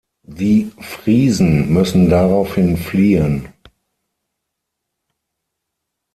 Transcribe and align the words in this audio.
Die 0.25 0.71
Friesen 0.79 1.71
müssen 1.71 2.09
daraufhin 2.09 2.75
fliehen. 2.75 3.49